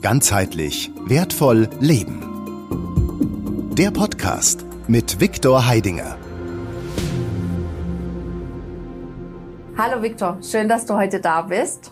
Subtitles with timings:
[0.00, 2.22] Ganzheitlich wertvoll leben.
[3.76, 6.16] Der Podcast mit Viktor Heidinger.
[9.76, 11.90] Hallo Viktor, schön, dass du heute da bist.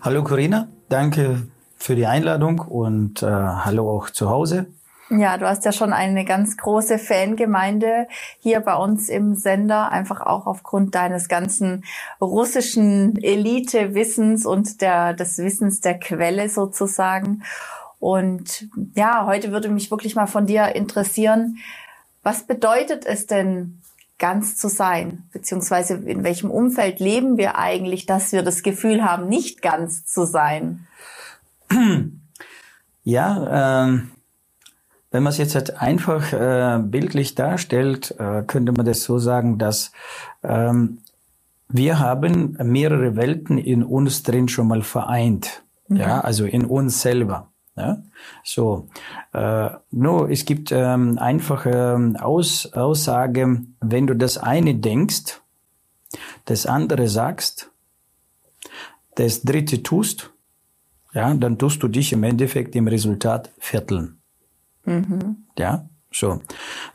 [0.00, 1.46] Hallo Corinna, danke
[1.76, 4.68] für die Einladung und äh, hallo auch zu Hause.
[5.10, 8.06] Ja, du hast ja schon eine ganz große Fangemeinde
[8.38, 11.84] hier bei uns im Sender, einfach auch aufgrund deines ganzen
[12.20, 17.42] russischen Elite-Wissens und der, des Wissens der Quelle sozusagen.
[17.98, 21.58] Und ja, heute würde mich wirklich mal von dir interessieren,
[22.22, 23.80] was bedeutet es denn,
[24.20, 25.24] ganz zu sein?
[25.32, 30.24] Beziehungsweise in welchem Umfeld leben wir eigentlich, dass wir das Gefühl haben, nicht ganz zu
[30.24, 30.86] sein?
[33.02, 34.10] Ja, ähm,
[35.10, 39.58] wenn man es jetzt halt einfach äh, bildlich darstellt, äh, könnte man das so sagen,
[39.58, 39.92] dass
[40.42, 40.98] ähm,
[41.68, 45.62] wir haben mehrere Welten in uns drin schon mal vereint.
[45.88, 45.96] Mhm.
[45.96, 47.48] Ja, also in uns selber.
[47.76, 48.02] Ja?
[48.44, 48.88] So,
[49.32, 55.40] äh, nur es gibt ähm, einfache ähm, Aus, Aussage, wenn du das eine denkst,
[56.44, 57.70] das andere sagst,
[59.14, 60.30] das dritte tust,
[61.12, 64.19] ja, dann tust du dich im Endeffekt im Resultat vierteln.
[64.84, 65.36] Mhm.
[65.58, 66.40] Ja, so.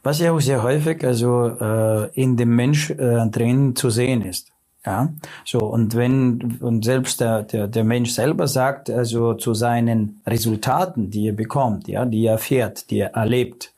[0.04, 4.52] Was ja auch sehr häufig also äh, in dem Mensch äh, drin zu sehen ist.
[4.86, 5.12] Ja,
[5.46, 11.10] so und wenn und selbst der, der der Mensch selber sagt also zu seinen Resultaten,
[11.10, 13.74] die er bekommt, ja, die er fährt, die er erlebt,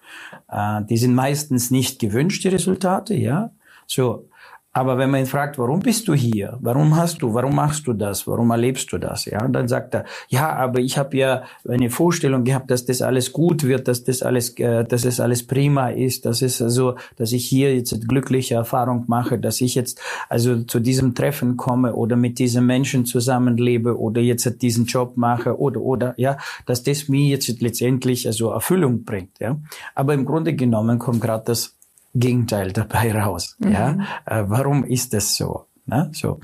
[0.50, 3.52] äh, die sind meistens nicht gewünschte Resultate, ja.
[3.86, 4.28] So,
[4.78, 6.56] aber wenn man ihn fragt, warum bist du hier?
[6.62, 7.34] Warum hast du?
[7.34, 8.28] Warum machst du das?
[8.28, 9.26] Warum erlebst du das?
[9.26, 13.02] Ja, und dann sagt er, ja, aber ich habe ja eine Vorstellung gehabt, dass das
[13.02, 16.94] alles gut wird, dass das alles, äh, dass es alles prima ist, dass es also,
[17.16, 21.96] dass ich hier jetzt glückliche Erfahrung mache, dass ich jetzt also zu diesem Treffen komme
[21.96, 27.08] oder mit diesem Menschen zusammenlebe oder jetzt diesen Job mache oder oder ja, dass das
[27.08, 29.40] mir jetzt letztendlich also Erfüllung bringt.
[29.40, 29.60] Ja,
[29.96, 31.77] aber im Grunde genommen kommt gerade das
[32.14, 33.56] Gegenteil dabei raus.
[33.60, 33.72] Mhm.
[33.72, 35.66] Ja, äh, warum ist das so?
[35.86, 36.40] Na, so.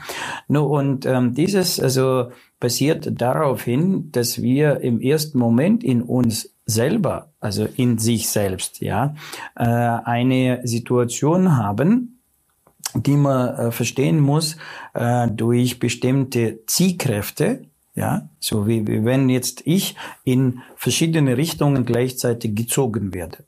[0.47, 6.49] No, und ähm, dieses also basiert darauf hin, dass wir im ersten Moment in uns
[6.65, 9.15] selber, also in sich selbst, ja,
[9.55, 12.21] äh, eine Situation haben,
[12.95, 14.55] die man äh, verstehen muss
[14.93, 17.65] äh, durch bestimmte Ziehkräfte,
[17.95, 23.39] ja, so wie, wie wenn jetzt ich in verschiedene Richtungen gleichzeitig gezogen werde.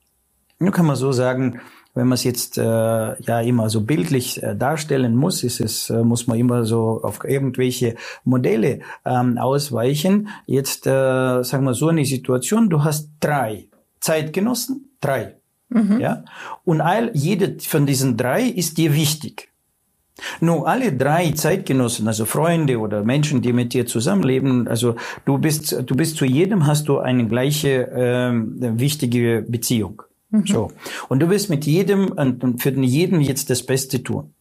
[0.59, 1.61] Nun kann man so sagen,
[1.95, 6.03] wenn man es jetzt äh, ja immer so bildlich äh, darstellen muss, ist es, äh,
[6.03, 7.95] muss man immer so auf irgendwelche
[8.25, 10.27] Modelle ähm, ausweichen.
[10.45, 13.69] Jetzt äh, sagen wir so eine Situation, du hast drei
[14.01, 15.35] Zeitgenossen, drei.
[15.69, 15.99] Mhm.
[15.99, 16.25] Ja?
[16.65, 19.49] Und all, jede von diesen drei ist dir wichtig.
[20.39, 24.95] Nur alle drei Zeitgenossen, also Freunde oder Menschen, die mit dir zusammenleben, also
[25.25, 30.03] du bist, du bist zu jedem hast du eine gleiche ähm, wichtige Beziehung.
[30.39, 30.47] Mhm.
[30.47, 30.71] So.
[31.09, 34.33] Und du wirst mit jedem und für jeden jetzt das Beste tun.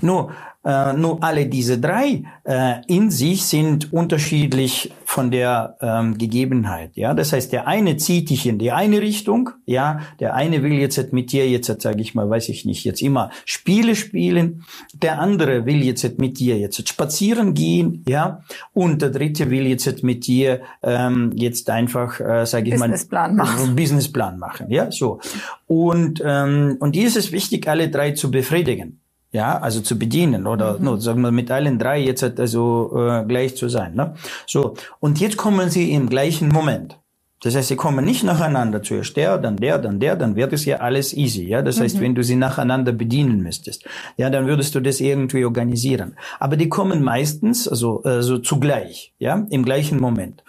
[0.00, 0.32] Nur,
[0.64, 6.92] äh, nur alle diese drei äh, in sich sind unterschiedlich von der ähm, Gegebenheit.
[6.94, 9.50] Ja, das heißt, der eine zieht dich in die eine Richtung.
[9.66, 13.02] Ja, der eine will jetzt mit dir jetzt, sage ich mal, weiß ich nicht, jetzt
[13.02, 14.64] immer Spiele spielen.
[14.94, 18.02] Der andere will jetzt mit dir jetzt spazieren gehen.
[18.08, 18.42] Ja,
[18.72, 23.44] und der dritte will jetzt mit dir ähm, jetzt einfach, äh, sage ich Businessplan mal,
[23.44, 23.76] machen.
[23.76, 24.70] Businessplan machen.
[24.70, 25.20] Ja, so.
[25.66, 29.00] Und ähm, und hier ist es wichtig, alle drei zu befriedigen
[29.34, 30.84] ja, also zu bedienen oder mhm.
[30.84, 33.94] no, sagen wir mit allen drei jetzt also äh, gleich zu sein.
[33.94, 34.14] Ne?
[34.46, 37.00] So und jetzt kommen sie im gleichen Moment.
[37.42, 38.82] Das heißt, sie kommen nicht nacheinander.
[38.82, 41.46] Zuerst der, dann der, dann der, dann wird es ja alles easy.
[41.46, 42.00] Ja, das heißt, mhm.
[42.00, 43.84] wenn du sie nacheinander bedienen müsstest,
[44.16, 46.16] ja, dann würdest du das irgendwie organisieren.
[46.38, 50.42] Aber die kommen meistens, also, also zugleich, ja, im gleichen Moment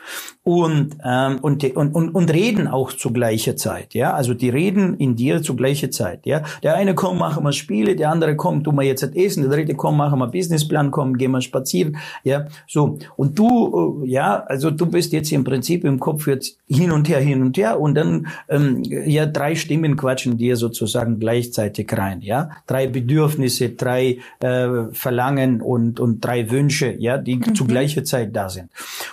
[0.45, 3.95] und ähm, und, und und und reden auch zu gleicher Zeit.
[3.95, 6.27] Ja, also die reden in dir zu gleicher Zeit.
[6.27, 9.51] Ja, der eine kommt, machen wir Spiele, der andere kommt, tun wir jetzt essen, der
[9.51, 11.97] dritte kommt, machen wir Businessplan, kommen, gehen wir spazieren.
[12.23, 16.59] Ja, so und du, äh, ja, also du bist jetzt im Prinzip im Kopf jetzt
[16.67, 21.17] hin und her, hin und her und dann ähm, ja drei Stimmen quatschen dir sozusagen
[21.17, 27.55] gleichzeitig rein, ja, drei Bedürfnisse, drei äh, Verlangen und und drei Wünsche, ja, die mhm.
[27.55, 28.69] zu gleicher Zeit da sind.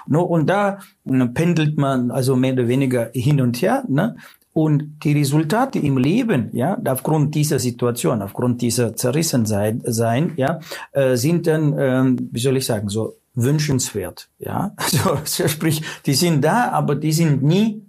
[0.07, 0.81] No, und da
[1.23, 4.17] äh, pendelt man also mehr oder weniger hin und her, ne?
[4.55, 10.61] Und die Resultate im Leben, ja, aufgrund dieser Situation, aufgrund dieser Zerrissenheit sein, ja,
[10.93, 14.29] äh, sind dann, ähm, wie soll ich sagen, so wünschenswert.
[14.39, 17.83] Ja, also sprich, die sind da, aber die sind nie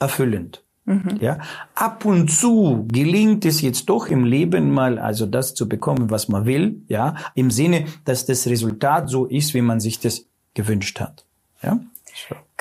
[0.00, 0.64] erfüllend.
[0.84, 1.18] Mhm.
[1.20, 1.38] Ja,
[1.76, 6.28] ab und zu gelingt es jetzt doch im Leben mal, also das zu bekommen, was
[6.28, 6.82] man will.
[6.88, 11.24] Ja, im Sinne, dass das Resultat so ist, wie man sich das gewünscht hat.
[11.62, 11.78] Ja.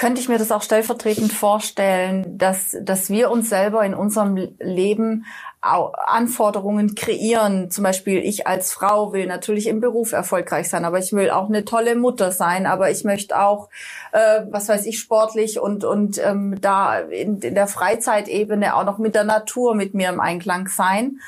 [0.01, 5.27] Könnte ich mir das auch stellvertretend vorstellen, dass, dass wir uns selber in unserem Leben
[5.61, 7.69] Anforderungen kreieren.
[7.69, 11.49] Zum Beispiel ich als Frau will natürlich im Beruf erfolgreich sein, aber ich will auch
[11.49, 13.69] eine tolle Mutter sein, aber ich möchte auch,
[14.11, 18.97] äh, was weiß ich, sportlich und, und ähm, da in, in der Freizeitebene auch noch
[18.97, 21.19] mit der Natur mit mir im Einklang sein.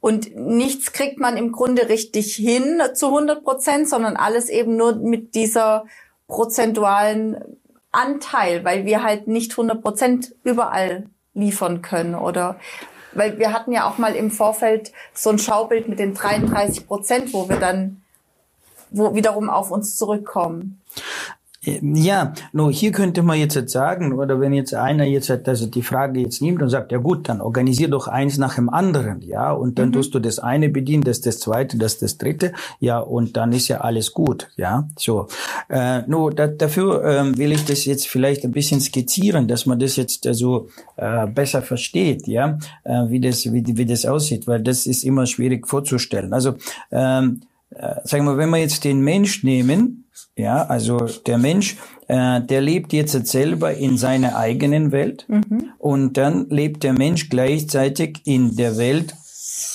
[0.00, 4.96] Und nichts kriegt man im Grunde richtig hin zu 100 Prozent, sondern alles eben nur
[4.96, 5.84] mit dieser
[6.26, 7.36] prozentualen
[7.94, 12.56] Anteil, weil wir halt nicht 100 Prozent überall liefern können oder
[13.12, 17.32] weil wir hatten ja auch mal im Vorfeld so ein Schaubild mit den 33 Prozent,
[17.32, 18.02] wo wir dann
[18.90, 20.80] wo wiederum auf uns zurückkommen.
[21.64, 26.20] Ja, nur hier könnte man jetzt sagen, oder wenn jetzt einer jetzt also die Frage
[26.20, 29.78] jetzt nimmt und sagt, ja gut, dann organisier doch eins nach dem anderen, ja, und
[29.78, 29.92] dann mhm.
[29.92, 33.68] tust du das eine bedienen, das das zweite, das das dritte, ja, und dann ist
[33.68, 35.28] ja alles gut, ja, so.
[35.70, 39.78] Äh, nur da, dafür ähm, will ich das jetzt vielleicht ein bisschen skizzieren, dass man
[39.78, 44.62] das jetzt also äh, besser versteht, ja, äh, wie das wie, wie das aussieht, weil
[44.62, 46.32] das ist immer schwierig vorzustellen.
[46.34, 46.56] Also
[46.90, 47.40] ähm,
[47.70, 50.03] äh, sagen wir, wenn wir jetzt den Mensch nehmen,
[50.36, 51.76] ja, also der Mensch,
[52.08, 55.70] äh, der lebt jetzt selber in seiner eigenen Welt mhm.
[55.78, 59.14] und dann lebt der Mensch gleichzeitig in der Welt,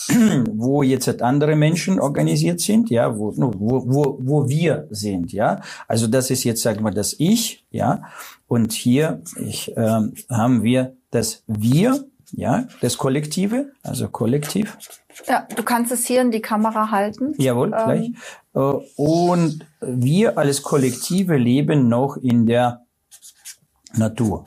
[0.52, 5.62] wo jetzt andere Menschen organisiert sind, ja, wo, wo, wo, wo wir sind, ja.
[5.88, 8.04] Also das ist jetzt, sagen wir, das Ich, ja.
[8.48, 14.78] Und hier ich, äh, haben wir das Wir, ja, das Kollektive, also Kollektiv.
[15.28, 17.34] Ja, du kannst es hier in die Kamera halten.
[17.38, 18.12] Jawohl, ähm, gleich.
[18.54, 22.86] Äh, und wir als Kollektive leben noch in der
[23.94, 24.46] Natur.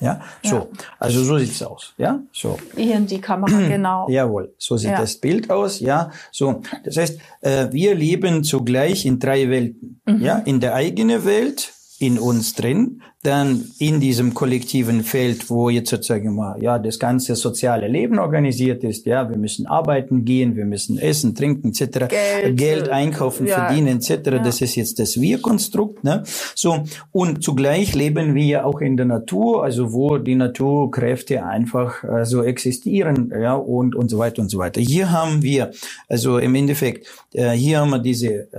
[0.00, 0.56] Ja, so.
[0.56, 0.66] Ja.
[0.98, 1.94] Also so sieht's aus.
[1.96, 2.58] Ja, so.
[2.76, 4.08] Hier in die Kamera, genau.
[4.10, 5.00] Jawohl, so sieht ja.
[5.00, 5.80] das Bild aus.
[5.80, 6.62] Ja, so.
[6.84, 10.00] Das heißt, äh, wir leben zugleich in drei Welten.
[10.04, 10.20] Mhm.
[10.20, 15.90] Ja, in der eigenen Welt, in uns drin, dann in diesem kollektiven Feld, wo jetzt
[15.90, 20.64] sozusagen mal, ja, das ganze soziale Leben organisiert ist, ja, wir müssen arbeiten gehen, wir
[20.64, 23.66] müssen essen, trinken, etc., Geld, Geld einkaufen, ja.
[23.66, 24.38] verdienen, etc., ja.
[24.38, 26.22] das ist jetzt das Wir-Konstrukt, ne,
[26.54, 32.24] so, und zugleich leben wir auch in der Natur, also wo die Naturkräfte einfach äh,
[32.24, 34.80] so existieren, ja, und, und so weiter und so weiter.
[34.80, 35.72] Hier haben wir,
[36.08, 38.58] also im Endeffekt, äh, hier haben wir diese äh,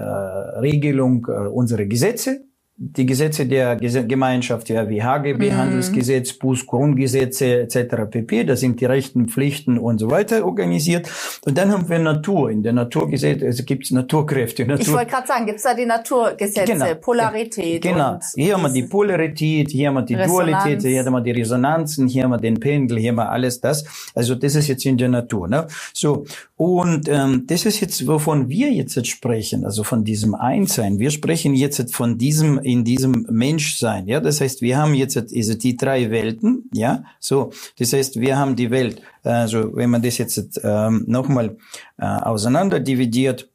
[0.59, 2.46] Regelung, äh, unsere Gesetze,
[2.79, 5.57] die Gesetze der Gemeinschaft, ja, wie HGB, mhm.
[5.57, 8.05] Handelsgesetzbuch, Grundgesetze etc.
[8.07, 8.43] pp.
[8.43, 11.09] Da sind die Rechten, Pflichten und so weiter organisiert.
[11.43, 12.51] Und dann haben wir Natur.
[12.51, 14.63] In der Naturgesetz also gibt es Naturkräfte.
[14.67, 16.93] Natur ich wollte gerade sagen, gibt es da die Naturgesetze, genau.
[17.01, 17.81] Polarität.
[17.81, 18.19] Genau.
[18.35, 20.63] Hier haben wir die Polarität, hier haben wir die Resonanz.
[20.63, 23.59] Dualität, hier haben wir die Resonanzen, hier haben wir den Pendel, hier haben wir alles
[23.59, 23.85] das.
[24.13, 25.47] Also das ist jetzt in der Natur.
[25.47, 25.65] Ne?
[25.93, 26.25] So
[26.57, 30.97] und ähm, das ist jetzt, wovon wir jetzt sprechen, also von diesem Einssein.
[30.99, 34.07] Wir sprechen jetzt von diesem in diesem Menschsein.
[34.07, 36.69] Ja, das heißt, wir haben jetzt also die drei Welten.
[36.73, 37.51] Ja, so.
[37.79, 39.01] Das heißt, wir haben die Welt.
[39.23, 41.57] Also wenn man das jetzt ähm, nochmal
[41.97, 43.49] äh, auseinander dividiert.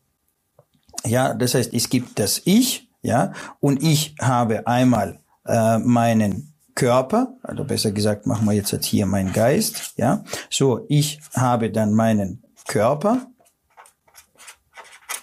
[1.05, 2.89] Ja, das heißt, es gibt das Ich.
[3.03, 9.07] Ja, und ich habe einmal äh, meinen Körper, also besser gesagt, machen wir jetzt hier
[9.07, 10.23] meinen Geist, ja.
[10.49, 13.27] So, ich habe dann meinen Körper,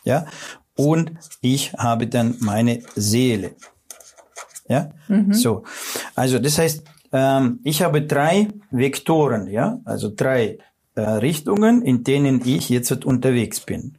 [0.03, 0.25] ja,
[0.75, 3.55] und ich habe dann meine Seele.
[4.69, 5.33] Ja, mhm.
[5.33, 5.63] so.
[6.15, 10.59] Also das heißt, ähm, ich habe drei Vektoren, ja, also drei
[10.95, 13.97] äh, Richtungen, in denen ich jetzt unterwegs bin.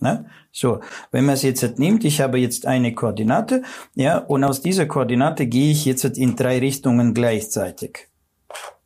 [0.00, 0.26] Ne?
[0.50, 0.80] So,
[1.12, 3.62] wenn man es jetzt nimmt, ich habe jetzt eine Koordinate,
[3.94, 8.08] ja, und aus dieser Koordinate gehe ich jetzt in drei Richtungen gleichzeitig.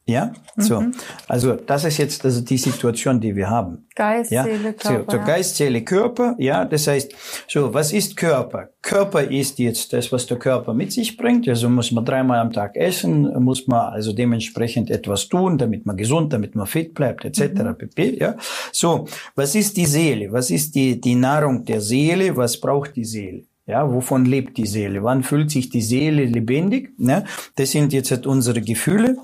[0.09, 0.81] Ja, so.
[0.81, 0.95] Mhm.
[1.27, 3.89] Also das ist jetzt also die Situation, die wir haben.
[3.97, 4.45] Geist, ja?
[4.45, 5.13] Seele, Körper.
[5.13, 6.37] So, so Geist, Seele, Körper.
[6.39, 7.13] Ja, das heißt,
[7.49, 8.69] so was ist Körper?
[8.83, 11.49] Körper ist jetzt das, was der Körper mit sich bringt.
[11.49, 15.97] Also muss man dreimal am Tag essen, muss man also dementsprechend etwas tun, damit man
[15.97, 17.41] gesund, damit man fit bleibt, etc.
[17.41, 17.77] Mhm.
[17.77, 18.19] pp.
[18.21, 18.37] Ja,
[18.71, 20.31] so was ist die Seele?
[20.31, 22.37] Was ist die die Nahrung der Seele?
[22.37, 23.43] Was braucht die Seele?
[23.67, 25.03] Ja, wovon lebt die Seele?
[25.03, 26.91] Wann fühlt sich die Seele lebendig?
[26.99, 27.25] Ja,
[27.57, 29.17] das sind jetzt unsere Gefühle,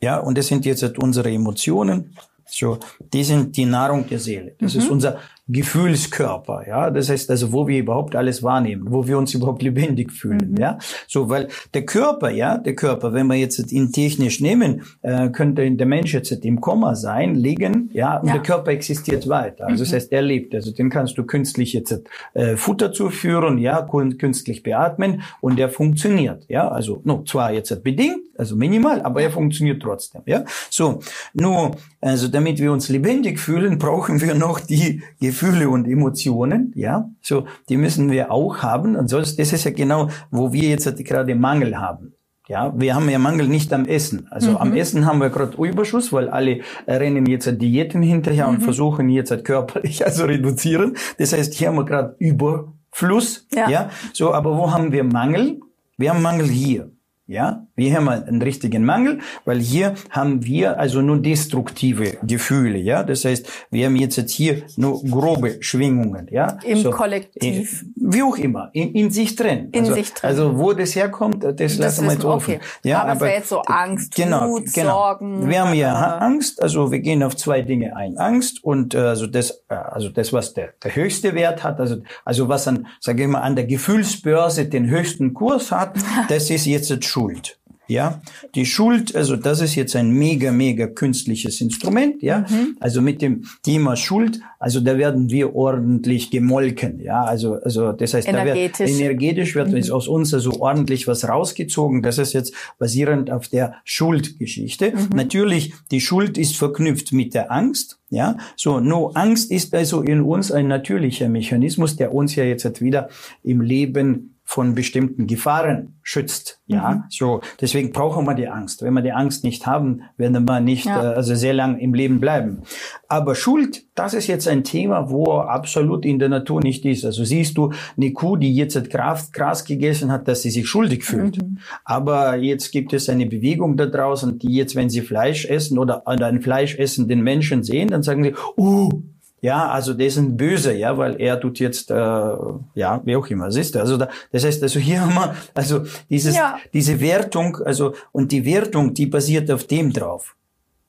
[0.00, 2.16] ja, und das sind jetzt unsere Emotionen.
[2.48, 2.78] So,
[3.12, 4.54] die sind die Nahrung der Seele.
[4.60, 4.80] Das mhm.
[4.80, 6.90] ist unser Gefühlskörper, ja.
[6.90, 10.56] Das heißt also, wo wir überhaupt alles wahrnehmen, wo wir uns überhaupt lebendig fühlen, mhm.
[10.56, 10.78] ja.
[11.06, 15.70] So, weil der Körper, ja, der Körper, wenn wir jetzt ihn technisch nehmen, äh, könnte
[15.70, 18.34] der Mensch jetzt im Komma sein, liegen, ja, und ja.
[18.34, 19.66] der Körper existiert weiter.
[19.66, 19.86] Also mhm.
[19.86, 20.52] das heißt, er lebt.
[20.52, 21.96] Also den kannst du künstlich jetzt
[22.34, 23.86] äh, Futter zuführen, ja,
[24.18, 26.66] künstlich beatmen und der funktioniert, ja.
[26.68, 30.44] Also, no, zwar jetzt bedingt, also minimal, aber er funktioniert trotzdem, ja.
[30.70, 30.98] So,
[31.34, 37.08] nur, also damit wir uns lebendig fühlen, brauchen wir noch die Gefühle und Emotionen, ja,
[37.20, 38.96] so, die müssen wir auch haben.
[38.96, 42.14] Und sonst, das ist ja genau, wo wir jetzt gerade Mangel haben.
[42.48, 44.28] Ja, wir haben ja Mangel nicht am Essen.
[44.30, 44.56] Also mhm.
[44.58, 48.56] am Essen haben wir gerade Überschuss, weil alle rennen jetzt Diäten hinterher mhm.
[48.56, 50.96] und versuchen jetzt halt körperlich also reduzieren.
[51.18, 53.48] Das heißt, hier haben wir gerade Überfluss.
[53.52, 53.68] Ja.
[53.68, 53.90] ja.
[54.12, 55.58] So, aber wo haben wir Mangel?
[55.96, 56.92] Wir haben Mangel hier.
[57.26, 63.02] Ja, wir haben einen richtigen Mangel, weil hier haben wir also nur destruktive Gefühle, ja.
[63.02, 66.58] Das heißt, wir haben jetzt, hier nur grobe Schwingungen, ja.
[66.64, 67.82] Im so, Kollektiv.
[67.82, 69.68] In, wie auch immer, in, in sich drin.
[69.72, 70.30] In also, sich drin.
[70.30, 72.54] Also wo das herkommt, das, das lassen wir jetzt offen.
[72.54, 72.64] Okay.
[72.82, 74.92] Ja, aber, aber jetzt so Angst, genau, Wut, genau.
[74.92, 75.48] Sorgen.
[75.48, 78.16] Wir haben ja Angst, also wir gehen auf zwei Dinge ein.
[78.16, 81.96] Angst und äh, also das, äh, also das, was der, der höchste Wert hat, also
[82.24, 85.96] also was an, sage ich mal, an der Gefühlsbörse den höchsten Kurs hat,
[86.28, 87.58] das ist jetzt Schuld.
[87.88, 88.20] Ja,
[88.54, 92.40] die Schuld, also das ist jetzt ein mega, mega künstliches Instrument, ja.
[92.40, 92.76] Mhm.
[92.80, 97.22] Also mit dem Thema Schuld, also da werden wir ordentlich gemolken, ja.
[97.22, 98.78] Also, also das heißt, energetisch.
[98.78, 99.92] da wird energetisch wird mhm.
[99.92, 102.02] aus uns also ordentlich was rausgezogen.
[102.02, 104.92] Das ist jetzt basierend auf der Schuldgeschichte.
[104.92, 105.08] Mhm.
[105.14, 107.98] Natürlich, die Schuld ist verknüpft mit der Angst.
[108.08, 112.80] Ja, so, no, Angst ist also in uns ein natürlicher Mechanismus, der uns ja jetzt
[112.80, 113.08] wieder
[113.42, 116.60] im Leben von bestimmten Gefahren schützt.
[116.68, 117.04] Ja, mhm.
[117.10, 118.80] so deswegen brauchen wir die Angst.
[118.80, 121.02] Wenn wir die Angst nicht haben, werden wir nicht ja.
[121.02, 122.62] äh, also sehr lang im Leben bleiben.
[123.08, 127.04] Aber Schuld, das ist jetzt ein Thema, wo absolut in der Natur nicht ist.
[127.04, 131.02] Also siehst du eine Kuh, die jetzt Gras, Gras gegessen hat, dass sie sich schuldig
[131.02, 131.42] fühlt.
[131.42, 131.58] Mhm.
[131.84, 136.06] Aber jetzt gibt es eine Bewegung da draußen, die jetzt, wenn sie Fleisch essen oder
[136.06, 138.90] einen Fleisch essenden Menschen sehen, dann sagen sie, uh,
[139.40, 143.50] ja, also die sind böse, ja, weil er tut jetzt, äh, ja, wie auch immer,
[143.50, 143.80] siehst du.
[143.80, 146.58] Also da, das heißt, also hier haben wir, also dieses, ja.
[146.72, 150.36] diese Wertung, also und die Wertung, die basiert auf dem drauf.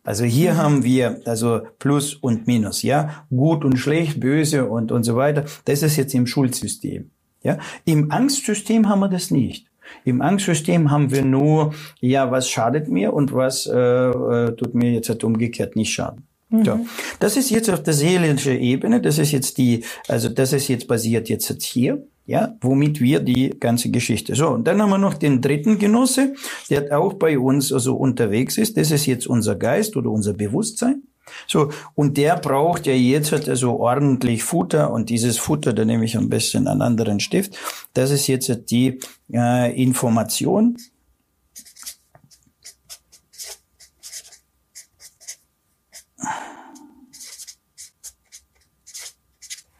[0.03, 0.57] Also hier mhm.
[0.57, 5.43] haben wir also Plus und Minus, ja, gut und schlecht, böse und und so weiter.
[5.65, 7.11] Das ist jetzt im Schulsystem,
[7.43, 7.57] ja.
[7.83, 9.67] Im Angstsystem haben wir das nicht.
[10.05, 14.91] Im Angstsystem haben wir nur, ja, was schadet mir und was äh, äh, tut mir
[14.91, 16.26] jetzt halt umgekehrt nicht schaden.
[16.49, 16.63] Mhm.
[16.63, 16.79] Ja.
[17.19, 20.87] Das ist jetzt auf der seelischen Ebene, das ist jetzt die, also das ist jetzt
[20.87, 24.35] basiert jetzt, jetzt hier, ja, womit wir die ganze Geschichte.
[24.35, 26.33] So, und dann haben wir noch den dritten Genosse,
[26.69, 28.77] der auch bei uns also unterwegs ist.
[28.77, 31.03] Das ist jetzt unser Geist oder unser Bewusstsein.
[31.47, 36.05] So, und der braucht ja jetzt halt also ordentlich Futter und dieses Futter, da nehme
[36.05, 37.57] ich ein bisschen einen anderen Stift.
[37.93, 38.99] Das ist jetzt halt die
[39.33, 40.77] äh, Information,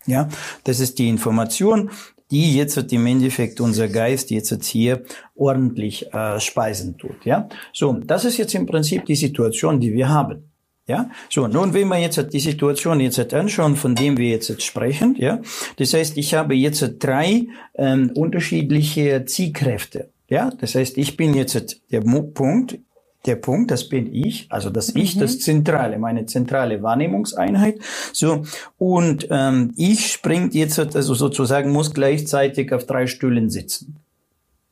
[0.08, 0.28] Ja,
[0.64, 1.92] das ist die Information,
[2.32, 5.04] die jetzt im Endeffekt unser Geist jetzt hier
[5.36, 7.26] ordentlich äh, speisen tut.
[7.26, 10.52] Ja, so das ist jetzt im Prinzip die Situation, die wir haben.
[10.88, 15.16] Ja, so nun, wenn wir jetzt die Situation jetzt anschauen, von dem wir jetzt sprechen,
[15.20, 15.42] ja,
[15.76, 20.10] das heißt, ich habe jetzt drei ähm, unterschiedliche Zielkräfte.
[20.30, 22.80] Ja, das heißt, ich bin jetzt der Punkt,
[23.26, 25.20] der Punkt, das bin ich, also das Ich, mhm.
[25.20, 27.80] das Zentrale, meine zentrale Wahrnehmungseinheit.
[28.14, 28.44] So
[28.78, 33.98] und ähm, ich springt jetzt also sozusagen muss gleichzeitig auf drei Stühlen sitzen.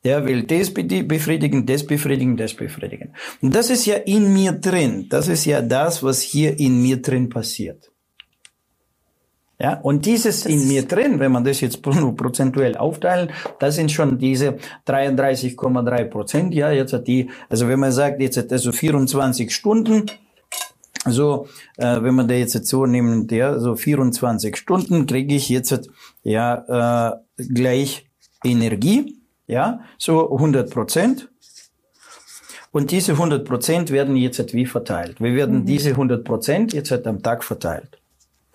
[0.04, 3.14] Der will das befriedigen, das befriedigen, das befriedigen.
[3.42, 5.06] Und das ist ja in mir drin.
[5.08, 7.90] Das ist ja das, was hier in mir drin passiert.
[9.58, 11.80] Ja, und dieses das in mir drin, wenn man das jetzt
[12.16, 16.54] prozentuell aufteilen, das sind schon diese 33,3 Prozent.
[16.54, 20.10] Ja, jetzt hat die, also wenn man sagt, jetzt hat also 24 Stunden,
[21.06, 21.46] so,
[21.76, 25.88] äh, wenn man da jetzt so nimmt, ja, so 24 Stunden kriege ich jetzt
[26.22, 28.06] ja äh, gleich
[28.44, 31.28] Energie, ja, so 100 Prozent.
[32.72, 35.18] Und diese 100 Prozent werden jetzt wie verteilt.
[35.18, 35.66] Wir werden mhm.
[35.66, 37.98] diese 100 Prozent jetzt am Tag verteilt.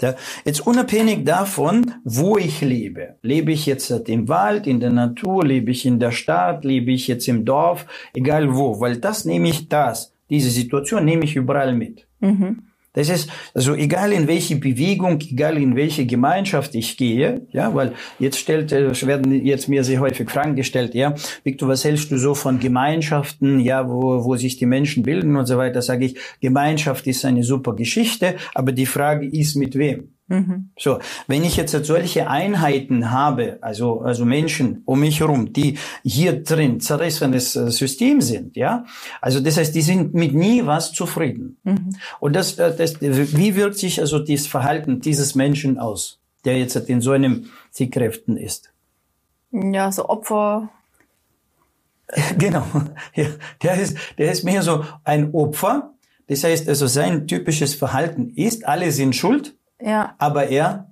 [0.01, 0.15] Ja,
[0.45, 3.15] jetzt unabhängig davon, wo ich lebe.
[3.21, 7.07] Lebe ich jetzt im Wald, in der Natur, lebe ich in der Stadt, lebe ich
[7.07, 11.73] jetzt im Dorf, egal wo, weil das nehme ich das, diese Situation nehme ich überall
[11.73, 12.07] mit.
[12.19, 12.63] Mhm.
[12.93, 17.93] Das ist, also egal in welche Bewegung, egal in welche Gemeinschaft ich gehe, ja, weil
[18.19, 22.17] jetzt stellt, äh, werden jetzt mir sehr häufig Fragen gestellt, ja, Victor, was hältst du
[22.17, 26.17] so von Gemeinschaften, ja, wo, wo sich die Menschen bilden und so weiter, sage ich,
[26.41, 30.09] Gemeinschaft ist eine super Geschichte, aber die Frage ist mit wem?
[30.31, 30.69] Mhm.
[30.79, 36.41] So, wenn ich jetzt solche Einheiten habe, also, also Menschen um mich herum, die hier
[36.41, 38.85] drin zerrissenes äh, System sind, ja,
[39.19, 41.57] also das heißt, die sind mit nie was zufrieden.
[41.63, 41.97] Mhm.
[42.21, 46.77] Und das, äh, das, wie wirkt sich also das Verhalten dieses Menschen aus, der jetzt
[46.77, 48.71] in so einem Zielkräften ist?
[49.51, 50.69] Ja, so Opfer.
[52.37, 52.65] Genau,
[53.15, 53.25] ja,
[53.63, 55.93] der ist, der ist mehr so ein Opfer.
[56.27, 60.15] Das heißt also, sein typisches Verhalten ist, alle sind schuld, ja.
[60.17, 60.87] Aber er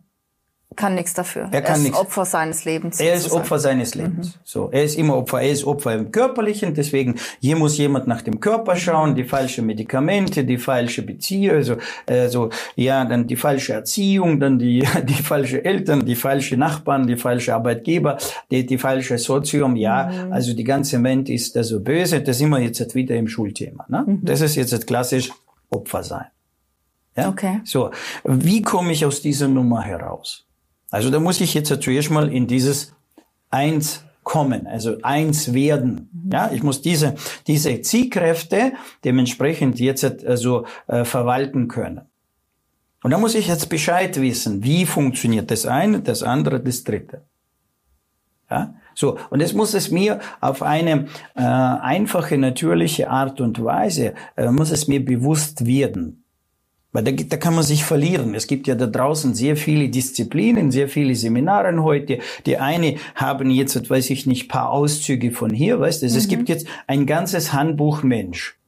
[0.75, 1.49] kann nichts dafür.
[1.51, 1.97] Er kann er ist nichts.
[1.99, 2.99] Opfer seines Lebens.
[3.01, 3.41] Er ist sozusagen.
[3.41, 4.27] Opfer seines Lebens.
[4.27, 4.39] Mhm.
[4.45, 5.41] So, er ist immer Opfer.
[5.41, 6.73] Er ist Opfer im Körperlichen.
[6.73, 11.75] Deswegen hier muss jemand nach dem Körper schauen, die falsche Medikamente, die falsche Beziehung, also,
[12.07, 17.17] also ja, dann die falsche Erziehung, dann die die falsche Eltern, die falsche Nachbarn, die
[17.17, 18.17] falsche Arbeitgeber,
[18.49, 19.75] die die falsche Sozium.
[19.75, 20.31] Ja, Mhm.
[20.31, 22.21] also die ganze Welt ist da so böse.
[22.21, 23.85] Das sind wir jetzt wieder im Schulthema.
[23.89, 24.03] Ne?
[24.05, 24.19] Mhm.
[24.23, 25.29] Das ist jetzt klassisch
[25.71, 26.25] Opfer sein.
[27.19, 27.29] Ja?
[27.29, 27.61] Okay.
[27.63, 27.91] So,
[28.23, 30.45] wie komme ich aus dieser Nummer heraus?
[30.91, 32.93] Also da muss ich jetzt zuerst mal in dieses
[33.49, 36.29] Eins kommen, also eins werden.
[36.31, 37.15] Ja, ich muss diese,
[37.47, 38.73] diese Zielkräfte
[39.03, 42.01] dementsprechend jetzt also äh, verwalten können.
[43.01, 47.23] Und da muss ich jetzt Bescheid wissen, wie funktioniert das eine, das andere, das dritte.
[48.51, 49.17] Ja, so.
[49.29, 54.71] Und es muss es mir auf eine äh, einfache, natürliche Art und Weise, äh, muss
[54.71, 56.18] es mir bewusst werden.
[56.91, 58.33] Weil da, da kann man sich verlieren.
[58.33, 62.19] Es gibt ja da draußen sehr viele Disziplinen, sehr viele Seminare heute.
[62.45, 66.07] Die eine haben jetzt, weiß ich nicht, paar Auszüge von hier, weißt du.
[66.07, 68.58] Also Es gibt jetzt ein ganzes Handbuch Mensch.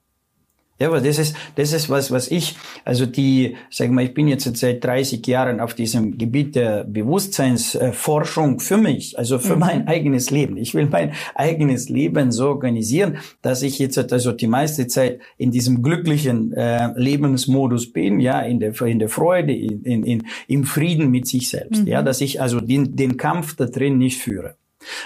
[0.81, 4.27] Ja, aber das ist, das ist was, was ich, also die, sag mal, ich bin
[4.27, 10.31] jetzt seit 30 Jahren auf diesem Gebiet der Bewusstseinsforschung für mich, also für mein eigenes
[10.31, 10.57] Leben.
[10.57, 15.51] Ich will mein eigenes Leben so organisieren, dass ich jetzt also die meiste Zeit in
[15.51, 20.63] diesem glücklichen äh, Lebensmodus bin, ja, in der, in der Freude, in, in, in, im
[20.63, 24.55] Frieden mit sich selbst, ja, dass ich also den, den Kampf da drin nicht führe.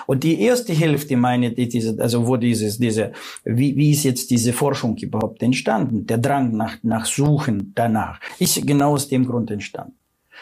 [0.05, 3.11] Und die erste Hälfte meine, die diese, also wo dieses, diese,
[3.43, 6.05] wie, wie ist jetzt diese Forschung überhaupt entstanden?
[6.05, 9.95] Der Drang nach, nach Suchen danach ist genau aus dem Grund entstanden.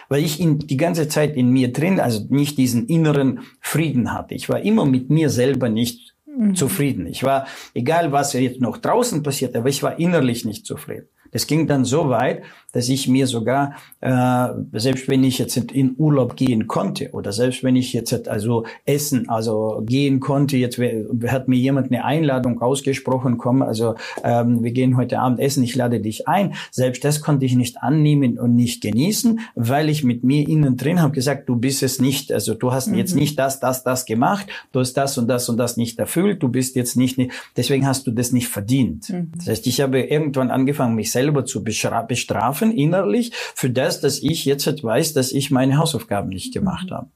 [0.09, 4.35] Weil ich in, die ganze Zeit in mir drin, also nicht diesen inneren Frieden hatte.
[4.35, 6.13] Ich war immer mit mir selber nicht
[6.55, 7.05] zufrieden.
[7.05, 11.07] Ich war, egal was jetzt noch draußen passiert, aber ich war innerlich nicht zufrieden.
[11.31, 15.95] Das ging dann so weit, dass ich mir sogar, äh, selbst wenn ich jetzt in
[15.97, 20.79] Urlaub gehen konnte oder selbst wenn ich jetzt also essen, also gehen konnte, jetzt
[21.27, 25.75] hat mir jemand eine Einladung ausgesprochen, komm, also ähm, wir gehen heute Abend essen, ich
[25.75, 26.55] lade dich ein.
[26.71, 31.01] Selbst das konnte ich nicht annehmen und nicht genießen, weil ich mit mir innen drin
[31.01, 32.95] habe gesagt, du bist es nicht, also du hast mhm.
[32.95, 36.41] jetzt nicht das, das, das gemacht, du hast das und das und das nicht erfüllt,
[36.41, 37.19] du bist jetzt nicht,
[37.55, 39.09] deswegen hast du das nicht verdient.
[39.09, 39.31] Mhm.
[39.37, 44.45] Das heißt, ich habe irgendwann angefangen, mich selber zu bestrafen innerlich für das, dass ich
[44.45, 47.07] jetzt halt weiß, dass ich meine Hausaufgaben nicht gemacht habe.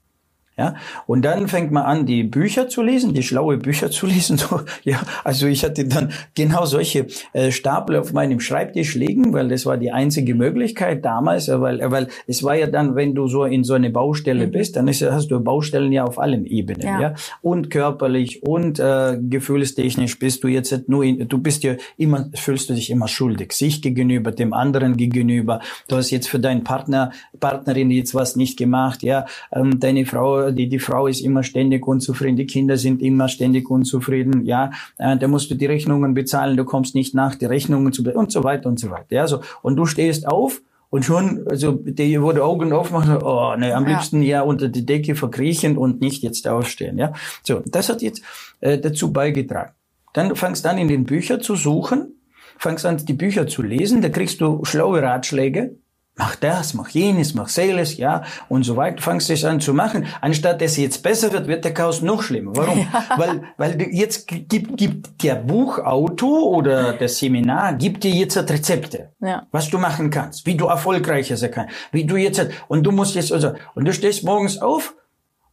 [0.58, 0.74] Ja,
[1.06, 4.38] und dann fängt man an, die Bücher zu lesen, die schlaue Bücher zu lesen.
[4.38, 9.50] So, ja, also ich hatte dann genau solche äh, Stapel auf meinem Schreibtisch liegen, weil
[9.50, 13.44] das war die einzige Möglichkeit damals, weil, weil es war ja dann, wenn du so
[13.44, 14.52] in so eine Baustelle mhm.
[14.52, 17.14] bist, dann ist, hast du Baustellen ja auf allen Ebenen, ja, ja?
[17.42, 22.72] und körperlich und äh, gefühlstechnisch bist du jetzt nur, in, du bist ja immer, fühlst
[22.72, 25.62] du dich immer schuldig, sich gegenüber, dem anderen gegenüber.
[25.88, 30.47] Du hast jetzt für deinen Partner, Partnerin jetzt was nicht gemacht, ja, ähm, deine Frau
[30.52, 35.18] die, die Frau ist immer ständig unzufrieden, die Kinder sind immer ständig unzufrieden, ja, äh,
[35.18, 38.44] da musst du die Rechnungen bezahlen, du kommst nicht nach, die Rechnungen zu und so
[38.44, 39.08] weiter und so weiter.
[39.10, 39.42] Ja, so.
[39.62, 43.90] Und du stehst auf und schon, also die, die Augen aufmachen, oh, ne, am ja.
[43.90, 46.98] liebsten ja unter die Decke verkriechen und nicht jetzt aufstehen.
[46.98, 48.22] Ja, so das hat jetzt
[48.62, 49.74] äh, dazu beigetragen.
[50.14, 52.16] Dann fangst an in den Büchern zu suchen,
[52.58, 55.76] fangst an die Bücher zu lesen, da kriegst du schlaue Ratschläge,
[56.18, 60.08] mach das, mach jenes, mach seles, ja, und so weiter, fangst es an zu machen.
[60.22, 62.52] Anstatt dass es jetzt besser wird, wird der Chaos noch schlimmer.
[62.56, 62.88] Warum?
[62.98, 63.18] Ja.
[63.18, 69.46] Weil, weil jetzt gibt, gibt der Buchautor oder das Seminar gibt dir jetzt Rezepte, ja.
[69.52, 73.16] was du machen kannst, wie du erfolgreicher sein kannst, wie du jetzt, und du musst
[73.16, 74.96] jetzt, also, und du stehst morgens auf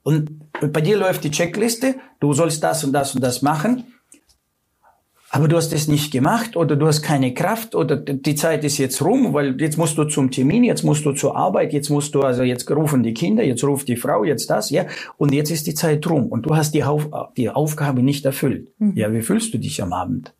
[0.02, 0.30] und
[0.72, 3.93] bei dir läuft die Checkliste, du sollst das und das und das machen
[5.34, 8.78] aber du hast es nicht gemacht oder du hast keine Kraft oder die Zeit ist
[8.78, 12.14] jetzt rum, weil jetzt musst du zum Termin, jetzt musst du zur Arbeit, jetzt musst
[12.14, 15.50] du, also jetzt rufen die Kinder, jetzt ruft die Frau, jetzt das, ja, und jetzt
[15.50, 18.68] ist die Zeit rum und du hast die, Auf die Aufgabe nicht erfüllt.
[18.78, 18.92] Mhm.
[18.94, 20.32] Ja, wie fühlst du dich am Abend?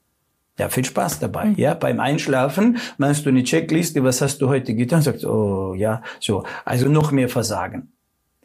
[0.60, 1.46] Ja, viel Spaß dabei.
[1.46, 1.54] Mhm.
[1.56, 5.02] Ja, beim Einschlafen machst du eine Checkliste, was hast du heute getan?
[5.02, 6.44] Sagst, oh, ja, so.
[6.64, 7.88] Also noch mehr Versagen.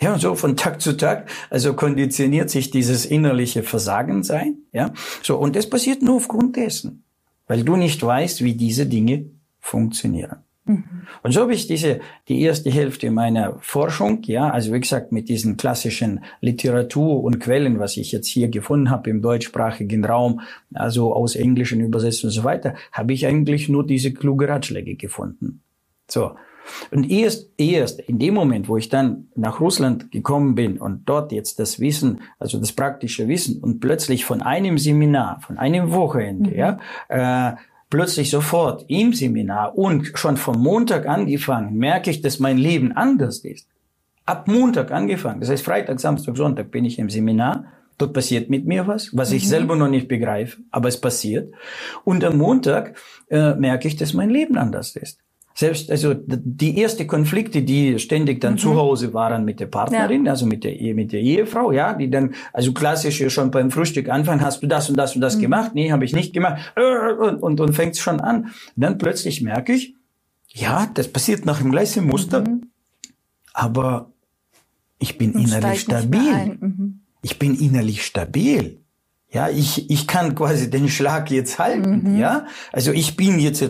[0.01, 4.93] Ja, und so von Tag zu Tag, also konditioniert sich dieses innerliche Versagen sein, ja.
[5.21, 7.03] So, und das passiert nur aufgrund dessen,
[7.47, 9.25] weil du nicht weißt, wie diese Dinge
[9.59, 10.37] funktionieren.
[10.69, 10.83] Mhm.
[11.23, 15.27] Und so habe ich diese, die erste Hälfte meiner Forschung, ja, also wie gesagt, mit
[15.27, 20.41] diesen klassischen Literatur und Quellen, was ich jetzt hier gefunden habe im deutschsprachigen Raum,
[20.73, 25.61] also aus englischen Übersetzungen und so weiter, habe ich eigentlich nur diese kluge Ratschläge gefunden.
[26.07, 26.35] So.
[26.91, 31.31] Und erst, erst in dem Moment, wo ich dann nach Russland gekommen bin und dort
[31.31, 36.51] jetzt das Wissen, also das praktische Wissen und plötzlich von einem Seminar, von einem Wochenende,
[36.51, 36.57] mhm.
[36.57, 37.55] ja, äh,
[37.89, 43.39] plötzlich sofort im Seminar und schon vom Montag angefangen merke ich, dass mein Leben anders
[43.39, 43.67] ist.
[44.25, 45.39] ab Montag angefangen.
[45.39, 47.65] Das heißt, Freitag, Samstag, Sonntag bin ich im Seminar.
[47.97, 49.47] Dort passiert mit mir was, was ich mhm.
[49.47, 51.51] selber noch nicht begreife, aber es passiert.
[52.05, 52.95] Und am Montag
[53.29, 55.19] äh, merke ich, dass mein Leben anders ist.
[55.59, 58.59] Selbst, also die erste Konflikte, die ständig dann mhm.
[58.59, 60.31] zu Hause waren mit der Partnerin, ja.
[60.31, 64.39] also mit der, mit der Ehefrau, ja, die dann, also klassisch schon beim Frühstück anfangen,
[64.39, 65.41] hast du das und das und das mhm.
[65.41, 65.71] gemacht?
[65.73, 66.61] Nee, habe ich nicht gemacht.
[66.77, 68.43] Und, und, und fängt schon an.
[68.43, 69.95] Und dann plötzlich merke ich,
[70.47, 72.69] ja, das passiert nach dem gleichen Muster, mhm.
[73.51, 74.13] aber
[74.97, 76.57] ich bin und innerlich stabil.
[76.57, 77.01] Mhm.
[77.21, 78.79] Ich bin innerlich stabil.
[79.29, 82.17] Ja, ich, ich kann quasi den Schlag jetzt halten, mhm.
[82.17, 82.45] ja.
[82.71, 83.61] Also ich bin jetzt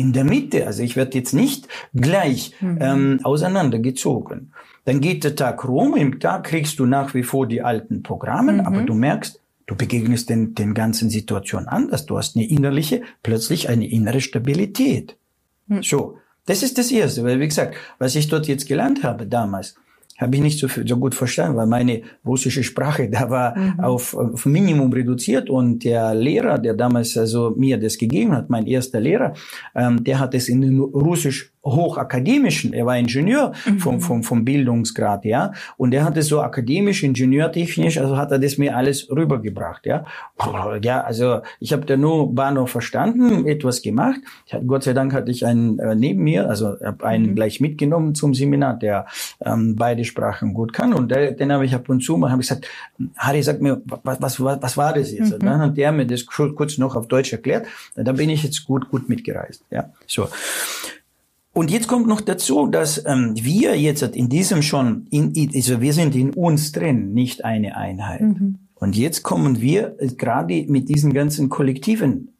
[0.00, 0.66] in der Mitte.
[0.66, 2.78] Also ich werde jetzt nicht gleich mhm.
[2.80, 4.52] ähm, auseinandergezogen.
[4.86, 8.54] Dann geht der Tag rum, im Tag kriegst du nach wie vor die alten Programme,
[8.54, 8.60] mhm.
[8.60, 12.06] aber du merkst, du begegnest den, den ganzen Situationen anders.
[12.06, 15.16] Du hast eine innerliche, plötzlich eine innere Stabilität.
[15.66, 15.82] Mhm.
[15.82, 19.76] So, das ist das Erste, weil wie gesagt, was ich dort jetzt gelernt habe damals,
[20.20, 23.80] habe ich nicht so, so gut verstanden, weil meine russische Sprache da war mhm.
[23.80, 28.66] auf, auf Minimum reduziert und der Lehrer, der damals also mir das gegeben hat, mein
[28.66, 29.34] erster Lehrer,
[29.74, 33.78] ähm, der hat es in Russisch hochakademischen, er war Ingenieur mhm.
[33.78, 38.56] vom, vom, vom Bildungsgrad, ja, und er hatte so akademisch, ingenieurtechnisch, also hat er das
[38.56, 40.04] mir alles rübergebracht, ja.
[40.82, 44.20] Ja, also ich habe da nur Bahnhof verstanden, etwas gemacht.
[44.66, 47.34] Gott sei Dank hatte ich einen äh, neben mir, also habe einen mhm.
[47.34, 49.06] gleich mitgenommen zum Seminar, der
[49.44, 52.40] ähm, beide Sprachen gut kann und der, den habe ich ab und zu mal habe
[52.40, 52.66] ich gesagt,
[53.16, 55.28] Harry, sag mir, was, was, was, was war das jetzt?
[55.28, 55.34] Mhm.
[55.34, 57.66] Und dann hat der mir das kurz noch auf Deutsch erklärt.
[57.94, 59.90] Da bin ich jetzt gut, gut mitgereist, ja.
[60.06, 60.28] So.
[61.60, 65.92] Und jetzt kommt noch dazu, dass ähm, wir jetzt in diesem schon, in, also wir
[65.92, 68.22] sind in uns drin, nicht eine Einheit.
[68.22, 68.60] Mhm.
[68.76, 72.32] Und jetzt kommen wir äh, gerade mit diesen ganzen kollektiven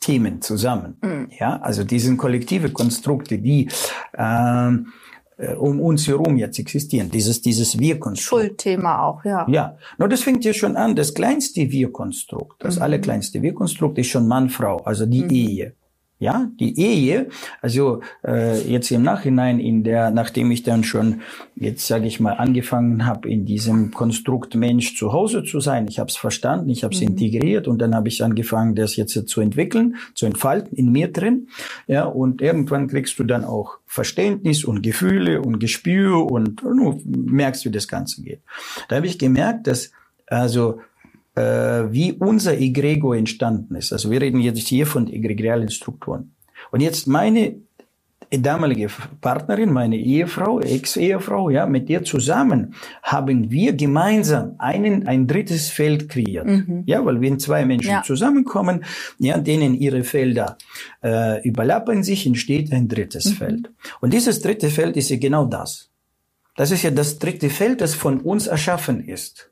[0.00, 0.96] Themen zusammen.
[1.02, 1.28] Mhm.
[1.38, 3.68] Ja, also diesen kollektive Konstrukte, die
[4.16, 4.86] ähm,
[5.36, 7.10] äh, um uns herum jetzt existieren.
[7.10, 8.42] Dieses, dieses Wir-Konstrukt.
[8.42, 9.46] Schuldthema auch, ja.
[9.50, 9.76] Ja.
[9.98, 10.96] Nur das fängt ja schon an.
[10.96, 12.82] Das kleinste Wir-Konstrukt, das mhm.
[12.84, 15.30] allerkleinste Wir-Konstrukt ist schon Mann-Frau, also die mhm.
[15.30, 15.74] Ehe.
[16.22, 17.30] Ja, die Ehe,
[17.62, 21.22] also äh, jetzt im Nachhinein, in der, nachdem ich dann schon
[21.56, 25.98] jetzt sage ich mal angefangen habe, in diesem Konstrukt Mensch zu Hause zu sein, ich
[25.98, 27.08] habe es verstanden, ich habe es mhm.
[27.08, 31.48] integriert und dann habe ich angefangen, das jetzt zu entwickeln, zu entfalten in mir drin.
[31.88, 37.64] Ja, und irgendwann kriegst du dann auch Verständnis und Gefühle und Gespür und, und merkst,
[37.64, 38.42] wie das Ganze geht.
[38.88, 39.90] Da habe ich gemerkt, dass
[40.28, 40.80] also
[41.34, 43.92] äh, wie unser Egregor entstanden ist.
[43.92, 46.34] Also wir reden jetzt hier von egregialen Strukturen.
[46.70, 47.56] Und jetzt meine
[48.30, 48.88] damalige
[49.20, 56.08] Partnerin, meine Ehefrau, Ex-Ehefrau, ja, mit der zusammen haben wir gemeinsam einen, ein drittes Feld
[56.08, 56.46] kreiert.
[56.46, 56.84] Mhm.
[56.86, 58.02] Ja, weil wenn zwei Menschen ja.
[58.02, 58.84] zusammenkommen,
[59.18, 60.56] ja, denen ihre Felder
[61.02, 63.34] äh, überlappen sich, entsteht ein drittes mhm.
[63.34, 63.70] Feld.
[64.00, 65.90] Und dieses dritte Feld ist ja genau das.
[66.56, 69.51] Das ist ja das dritte Feld, das von uns erschaffen ist.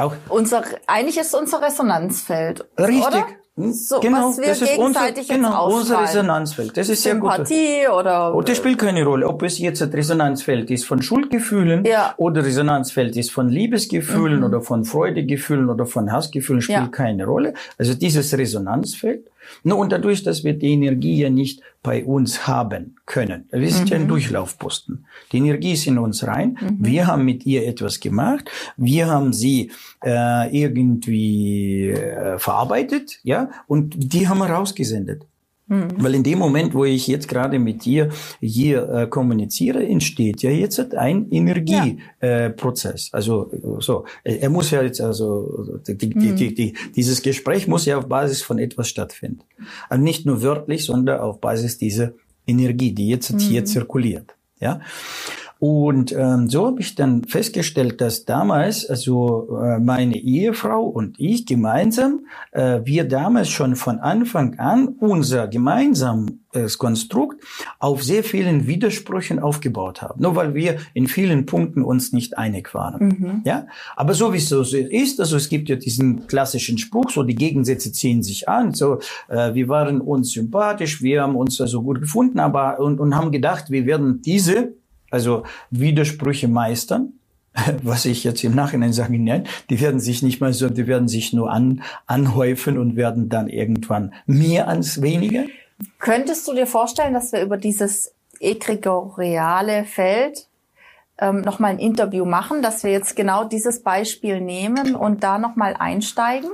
[0.00, 2.64] Auch unser, eigentlich ist unser Resonanzfeld.
[2.78, 3.06] Richtig.
[3.06, 3.26] Oder?
[3.56, 3.72] Hm?
[3.72, 6.76] So, genau, was wir das ist gegenseitig unser, genau, unser Resonanzfeld.
[6.76, 7.98] Das ist Sympathie sehr gut.
[7.98, 8.34] oder.
[8.34, 12.14] Und das spielt keine Rolle, ob es jetzt ein Resonanzfeld ist von Schuldgefühlen ja.
[12.16, 14.44] oder Resonanzfeld ist von Liebesgefühlen mhm.
[14.44, 16.88] oder von Freudegefühlen oder von Hassgefühlen, spielt ja.
[16.88, 17.54] keine Rolle.
[17.76, 19.26] Also dieses Resonanzfeld
[19.62, 23.48] nur und dadurch, dass wir die Energie ja nicht bei uns haben können.
[23.50, 23.90] Wir sind mhm.
[23.90, 24.08] ja ein.
[24.08, 25.06] Durchlaufposten.
[25.32, 26.58] Die Energie ist in uns rein.
[26.60, 26.76] Mhm.
[26.80, 28.50] Wir haben mit ihr etwas gemacht.
[28.76, 29.70] Wir haben sie
[30.04, 35.26] äh, irgendwie äh, verarbeitet, ja, und die haben wir rausgesendet.
[35.70, 35.88] Mhm.
[35.98, 38.08] Weil in dem Moment, wo ich jetzt gerade mit dir
[38.40, 43.10] hier äh, kommuniziere, entsteht ja jetzt ein Energieprozess.
[43.10, 43.12] Ja.
[43.12, 46.36] Äh, also so, er muss ja jetzt also die, die, mhm.
[46.36, 49.42] die, die, dieses Gespräch muss ja auf Basis von etwas stattfinden.
[49.88, 52.12] Also nicht nur wörtlich, sondern auf Basis dieser
[52.48, 53.38] Energie, die jetzt mhm.
[53.38, 54.34] hier zirkuliert.
[54.58, 54.80] Ja.
[55.60, 61.44] Und ähm, so habe ich dann festgestellt, dass damals also äh, meine Ehefrau und ich
[61.44, 67.44] gemeinsam, äh, wir damals schon von Anfang an unser gemeinsames Konstrukt
[67.78, 70.22] auf sehr vielen Widersprüchen aufgebaut haben.
[70.22, 73.08] Nur weil wir in vielen Punkten uns nicht einig waren.
[73.08, 73.42] Mhm.
[73.44, 77.22] Ja, aber so wie es so ist, also es gibt ja diesen klassischen Spruch, so
[77.22, 78.72] die Gegensätze ziehen sich an.
[78.72, 83.14] So, äh, wir waren uns sympathisch, wir haben uns also gut gefunden, aber und, und
[83.14, 84.79] haben gedacht, wir werden diese
[85.10, 87.14] also Widersprüche meistern,
[87.82, 91.08] was ich jetzt im Nachhinein sage, nein, die werden sich nicht mal so, die werden
[91.08, 95.44] sich nur an, anhäufen und werden dann irgendwann mehr als weniger.
[95.98, 100.46] Könntest du dir vorstellen, dass wir über dieses egregoriale Feld
[101.18, 105.74] ähm, nochmal ein Interview machen, dass wir jetzt genau dieses Beispiel nehmen und da nochmal
[105.78, 106.50] einsteigen?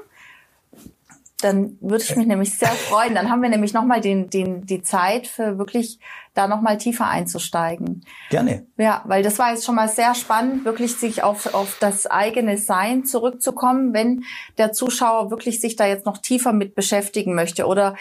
[1.42, 3.14] Dann würde ich mich nämlich sehr freuen.
[3.14, 5.98] Dann haben wir nämlich nochmal den, den, die Zeit für wirklich
[6.32, 8.04] da nochmal tiefer einzusteigen.
[8.30, 8.66] Gerne.
[8.78, 12.56] Ja, weil das war jetzt schon mal sehr spannend, wirklich sich auf, auf das eigene
[12.56, 14.24] Sein zurückzukommen, wenn
[14.56, 17.96] der Zuschauer wirklich sich da jetzt noch tiefer mit beschäftigen möchte oder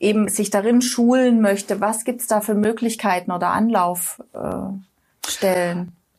[0.00, 1.80] eben sich darin schulen möchte.
[1.80, 4.82] Was gibt's da für Möglichkeiten oder Anlaufstellen?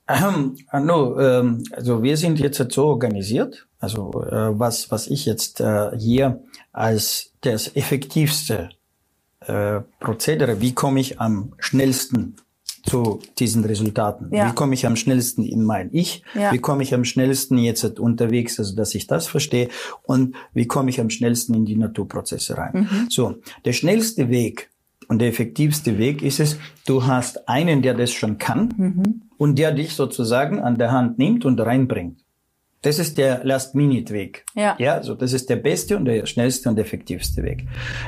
[0.08, 5.60] Ähm, no, ähm, also wir sind jetzt so organisiert, also äh, was, was ich jetzt
[5.60, 6.42] äh, hier
[6.72, 8.70] als das effektivste
[9.42, 12.38] äh, Prozedere, wie komme ich am schnellsten
[12.86, 14.34] zu diesen Resultaten?
[14.34, 14.50] Ja.
[14.50, 16.24] Wie komme ich am schnellsten in mein Ich?
[16.34, 16.54] Ja.
[16.54, 19.68] Wie komme ich am schnellsten jetzt unterwegs, also dass ich das verstehe?
[20.04, 22.88] Und wie komme ich am schnellsten in die Naturprozesse rein?
[22.90, 23.08] Mhm.
[23.10, 24.70] So, der schnellste Weg
[25.10, 29.24] und der effektivste Weg ist es, du hast einen, der das schon kann mhm.
[29.38, 32.23] und der dich sozusagen an der Hand nimmt und reinbringt.
[32.84, 34.46] Das ist der Last-Minute-Weg.
[34.56, 34.76] Ja.
[34.78, 37.66] ja, also das ist der beste und der schnellste und effektivste Weg.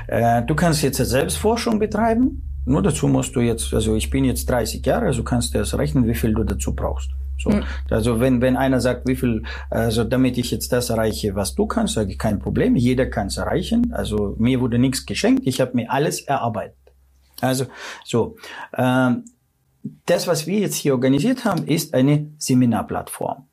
[0.08, 2.44] Äh, du kannst jetzt Selbstforschung betreiben.
[2.66, 5.78] Nur dazu musst du jetzt, also ich bin jetzt 30 Jahre, also kannst du erst
[5.78, 7.10] rechnen, wie viel du dazu brauchst.
[7.38, 7.64] So, mhm.
[7.90, 11.68] also wenn wenn einer sagt, wie viel, also damit ich jetzt das erreiche, was du
[11.68, 12.76] kannst, sage ich kein Problem.
[12.76, 13.94] Jeder kann es erreichen.
[13.94, 16.78] Also mir wurde nichts geschenkt, ich habe mir alles erarbeitet.
[17.40, 17.66] Also
[18.04, 18.36] so,
[18.78, 19.26] ähm,
[20.06, 23.46] das, was wir jetzt hier organisiert haben, ist eine Seminarplattform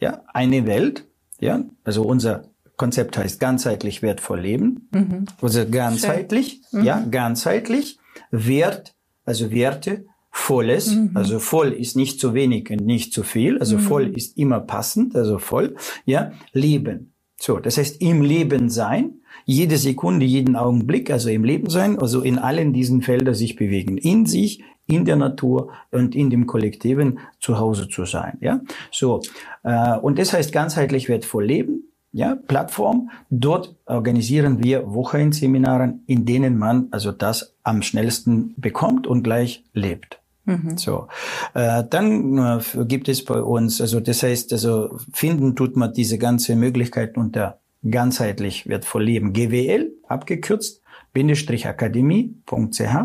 [0.00, 1.06] ja, eine Welt,
[1.40, 2.44] ja, also unser
[2.76, 5.24] Konzept heißt ganzheitlich wertvoll leben, mhm.
[5.40, 6.84] also ganzheitlich, mhm.
[6.84, 7.98] ja, ganzheitlich,
[8.30, 11.10] Wert, also Werte, volles, mhm.
[11.14, 13.82] also voll ist nicht zu wenig und nicht zu viel, also mhm.
[13.82, 17.12] voll ist immer passend, also voll, ja, Leben.
[17.38, 22.20] So, das heißt im Leben sein, jede Sekunde, jeden Augenblick, also im Leben sein, also
[22.20, 27.18] in allen diesen Feldern sich bewegen, in sich, in der Natur und in dem Kollektiven
[27.40, 28.38] zu Hause zu sein.
[28.40, 29.20] Ja, so
[29.64, 31.82] äh, und das heißt ganzheitlich wertvoll leben.
[32.12, 33.10] Ja, Plattform.
[33.28, 40.18] Dort organisieren wir Wochenendseminaren, in denen man also das am schnellsten bekommt und gleich lebt.
[40.46, 40.78] Mhm.
[40.78, 41.08] So,
[41.52, 46.16] äh, dann äh, gibt es bei uns, also das heißt, also finden tut man diese
[46.16, 47.58] ganze Möglichkeit unter
[47.90, 52.96] ganzheitlich wertvoll leben GWL abgekürzt Bindestrich akademie.ch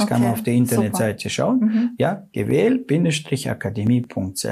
[0.00, 1.30] das okay, kann man auf der Internetseite super.
[1.30, 1.60] schauen.
[1.60, 1.90] Mhm.
[1.98, 4.46] Ja, gewähl-akademie.ch.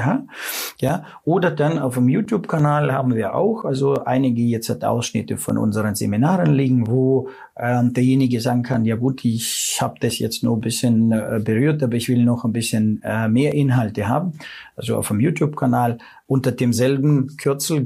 [0.81, 5.59] Ja, oder dann auf dem YouTube-Kanal haben wir auch, also einige jetzt hat Ausschnitte von
[5.59, 10.57] unseren Seminaren liegen, wo ähm, derjenige sagen kann, ja gut, ich habe das jetzt nur
[10.57, 14.33] ein bisschen äh, berührt, aber ich will noch ein bisschen äh, mehr Inhalte haben.
[14.77, 17.85] Also auf dem YouTube-Kanal unter demselben Kürzel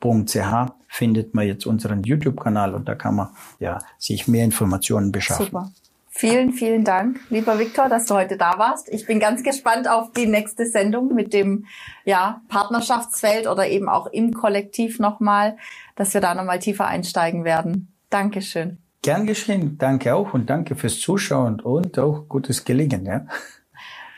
[0.00, 5.46] gewähl-akademie.ch findet man jetzt unseren YouTube-Kanal und da kann man ja sich mehr Informationen beschaffen.
[5.46, 5.70] Super.
[6.12, 8.88] Vielen, vielen Dank, lieber Viktor, dass du heute da warst.
[8.92, 11.66] Ich bin ganz gespannt auf die nächste Sendung mit dem
[12.04, 15.56] ja, Partnerschaftsfeld oder eben auch im Kollektiv nochmal,
[15.94, 17.94] dass wir da nochmal tiefer einsteigen werden.
[18.10, 18.78] Dankeschön.
[19.02, 19.78] Gern geschehen.
[19.78, 23.06] Danke auch und danke fürs Zuschauen und auch gutes Gelingen.
[23.06, 23.26] Ja.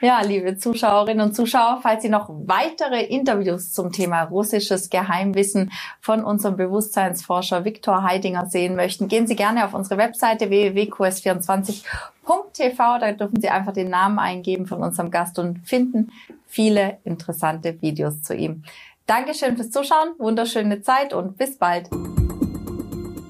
[0.03, 6.25] Ja, liebe Zuschauerinnen und Zuschauer, falls Sie noch weitere Interviews zum Thema russisches Geheimwissen von
[6.25, 12.99] unserem Bewusstseinsforscher Viktor Heidinger sehen möchten, gehen Sie gerne auf unsere Webseite www.qs24.tv.
[12.99, 16.11] Da dürfen Sie einfach den Namen eingeben von unserem Gast und finden
[16.49, 18.65] viele interessante Videos zu ihm.
[19.07, 21.89] Dankeschön fürs Zuschauen, wunderschöne Zeit und bis bald.